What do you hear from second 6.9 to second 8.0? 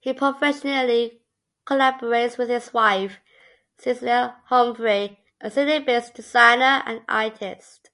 artist.